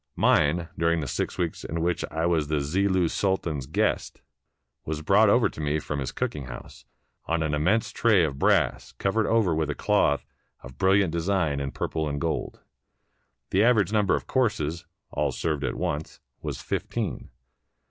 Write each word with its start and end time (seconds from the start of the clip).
Mine, 0.15 0.67
during 0.79 0.99
the 0.99 1.07
six 1.07 1.37
weeks 1.37 1.63
in 1.63 1.79
which 1.79 2.03
I 2.09 2.25
was 2.25 2.47
the 2.47 2.59
Zillu's 2.59 3.13
Sultan's 3.13 3.67
guest, 3.67 4.23
was 4.83 5.03
brought 5.03 5.29
over 5.29 5.47
to 5.49 5.61
me 5.61 5.77
from 5.77 5.99
his 5.99 6.11
cook 6.11 6.35
ing 6.35 6.45
house, 6.45 6.85
on 7.27 7.43
an 7.43 7.53
immense 7.53 7.91
tray 7.91 8.23
of 8.23 8.39
brass 8.39 8.93
covered 8.93 9.27
over 9.27 9.53
with 9.53 9.69
a 9.69 9.75
cloth 9.75 10.25
of 10.63 10.79
brilliant 10.79 11.11
design 11.11 11.59
in 11.59 11.69
purple 11.69 12.09
and 12.09 12.19
gold. 12.19 12.61
The 13.51 13.63
average 13.63 13.93
number 13.93 14.15
of 14.15 14.25
courses 14.25 14.87
(all 15.11 15.31
served 15.31 15.63
at 15.63 15.75
once) 15.75 16.19
was 16.41 16.63
fif 16.63 16.89
teen. 16.89 17.29